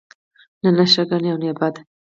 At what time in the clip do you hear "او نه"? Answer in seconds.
1.31-1.49